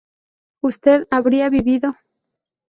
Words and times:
usted 0.63 1.07
habría 1.11 1.49
vivido 1.51 1.95